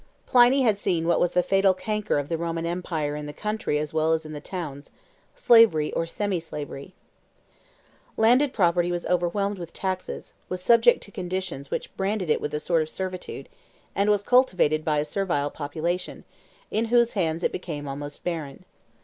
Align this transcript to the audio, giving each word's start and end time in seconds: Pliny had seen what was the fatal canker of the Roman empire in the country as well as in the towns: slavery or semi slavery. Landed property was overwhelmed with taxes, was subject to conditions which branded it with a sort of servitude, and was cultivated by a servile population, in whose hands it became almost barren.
Pliny 0.25 0.63
had 0.63 0.79
seen 0.79 1.05
what 1.05 1.19
was 1.19 1.33
the 1.33 1.43
fatal 1.43 1.75
canker 1.75 2.17
of 2.17 2.27
the 2.27 2.35
Roman 2.35 2.65
empire 2.65 3.15
in 3.15 3.27
the 3.27 3.33
country 3.33 3.77
as 3.77 3.93
well 3.93 4.13
as 4.13 4.25
in 4.25 4.33
the 4.33 4.41
towns: 4.41 4.89
slavery 5.35 5.93
or 5.93 6.07
semi 6.07 6.39
slavery. 6.39 6.95
Landed 8.17 8.51
property 8.51 8.91
was 8.91 9.05
overwhelmed 9.05 9.59
with 9.59 9.73
taxes, 9.73 10.33
was 10.49 10.59
subject 10.59 11.03
to 11.03 11.11
conditions 11.11 11.69
which 11.69 11.95
branded 11.97 12.31
it 12.31 12.41
with 12.41 12.55
a 12.55 12.59
sort 12.59 12.81
of 12.81 12.89
servitude, 12.89 13.47
and 13.93 14.09
was 14.09 14.23
cultivated 14.23 14.83
by 14.83 14.97
a 14.97 15.05
servile 15.05 15.51
population, 15.51 16.23
in 16.71 16.85
whose 16.85 17.13
hands 17.13 17.43
it 17.43 17.51
became 17.51 17.87
almost 17.87 18.23
barren. 18.23 18.65